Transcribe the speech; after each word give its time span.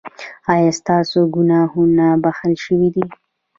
ایا 0.53 0.71
ستاسو 0.79 1.19
ګناهونه 1.35 2.05
بښل 2.23 2.53
شوي 2.65 2.89
دي؟ 2.95 3.05